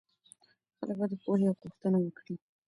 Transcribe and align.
خلک 0.77 0.95
به 0.99 1.05
د 1.11 1.13
پوهې 1.23 1.49
غوښتنه 1.61 1.97
وکړي. 2.01 2.35